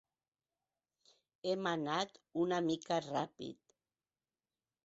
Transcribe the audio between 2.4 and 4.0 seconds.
una mica ràpid.